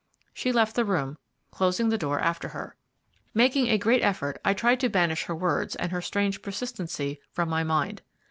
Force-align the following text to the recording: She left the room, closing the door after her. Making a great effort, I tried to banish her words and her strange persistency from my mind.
She 0.33 0.51
left 0.51 0.75
the 0.75 0.83
room, 0.83 1.19
closing 1.51 1.89
the 1.89 1.97
door 1.99 2.19
after 2.19 2.47
her. 2.47 2.75
Making 3.35 3.67
a 3.67 3.77
great 3.77 4.01
effort, 4.01 4.41
I 4.43 4.55
tried 4.55 4.79
to 4.79 4.89
banish 4.89 5.25
her 5.25 5.35
words 5.35 5.75
and 5.75 5.91
her 5.91 6.01
strange 6.01 6.41
persistency 6.41 7.19
from 7.29 7.49
my 7.49 7.63
mind. 7.63 8.01